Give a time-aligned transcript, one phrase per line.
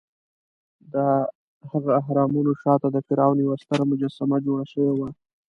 [0.93, 5.09] دهغه اهرامونو شاته د فرعون یوه ستره مجسمه جوړه شوې وه.